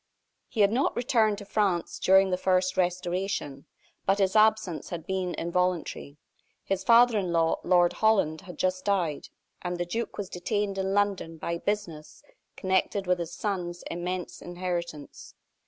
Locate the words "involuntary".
5.35-6.17